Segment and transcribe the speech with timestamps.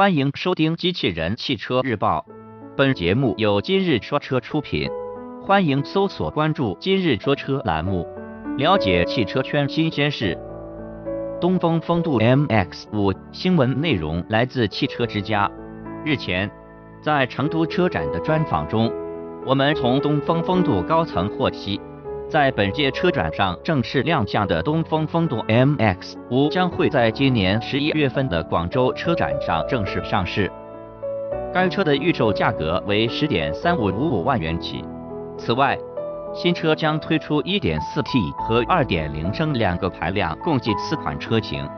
[0.00, 2.24] 欢迎收听《机器人汽车日报》，
[2.74, 4.88] 本节目由今日说车出品。
[5.44, 8.06] 欢迎搜索关注“今日说车”栏目，
[8.56, 10.38] 了解汽车圈新鲜事。
[11.38, 15.50] 东风风度 MX-5 新闻内容来自汽车之家。
[16.02, 16.50] 日前，
[17.02, 18.90] 在成都车展的专访中，
[19.44, 21.78] 我们从东风风度高层获悉。
[22.30, 30.48] 在本届车展上正式亮相的东风风度 MX-5 将会在今年十一月份的广州车展上正式上市。
[31.52, 34.84] 该车的预售价格为十点三五五五万元起。
[35.36, 35.76] 此外，
[36.32, 41.68] 新车将推出 1.4T 和2.0升两个排量，共计四款车型。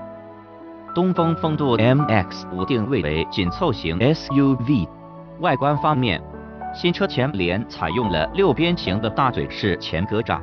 [0.94, 4.86] 东风风度 MX-5 定位为紧凑型 SUV。
[5.40, 6.22] 外观方面，
[6.74, 10.40] 新车前脸采用了六边形的大嘴式前格栅，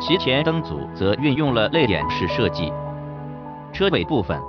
[0.00, 2.72] 其前灯组则运用了泪点式设计。
[3.70, 4.40] 车尾部分，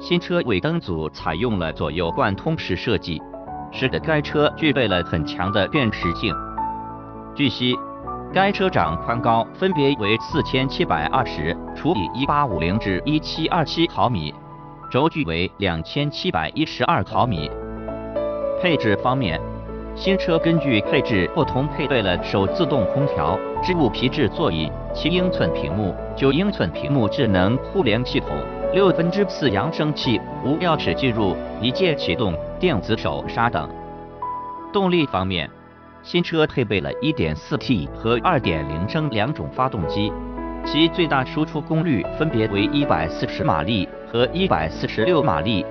[0.00, 3.20] 新车尾灯组采用了左右贯通式设计，
[3.70, 6.34] 使得该车具备了很强的辨识性。
[7.34, 7.76] 据悉，
[8.32, 14.34] 该车长宽高分别为四千七百二十除以一八五零至一七二七毫米，
[14.90, 17.50] 轴距为两千七百一十二毫米。
[18.62, 19.38] 配置方面，
[19.94, 28.28] 新车根据配置不同，配备了手自动空调、织物皮质座椅、七英寸屏幕、九英寸屏幕智能互联系统、
[28.72, 33.68] 六分之四扬声器、无钥匙进入、一键启动、电子手刹等。
[34.72, 35.48] 动力方面，
[36.02, 40.10] 新车配备了 1.4T 和2.0升两种发动机，
[40.64, 45.64] 其最大输出功率分别为140马力和146马力。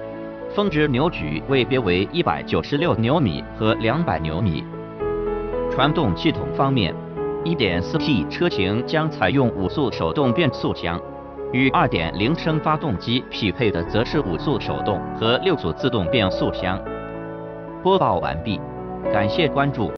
[0.54, 4.64] 峰值扭矩分别为一百九十六牛米和两百牛米。
[5.72, 6.94] 传动系统方面
[7.46, 11.00] 一点四 T 车型将采用五速手动变速箱，
[11.54, 16.78] 与二点零升发动机匹配的则是五速手动和六速自动变速箱。
[17.82, 18.60] 播报完毕，
[19.14, 19.90] 感谢关注。